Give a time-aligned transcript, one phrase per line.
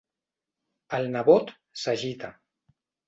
[0.99, 1.53] El nebot
[1.83, 2.33] s'agita.